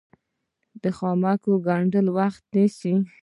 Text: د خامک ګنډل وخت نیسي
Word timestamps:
د 0.81 0.83
خامک 0.97 1.43
ګنډل 1.65 2.07
وخت 2.17 2.43
نیسي 2.53 2.93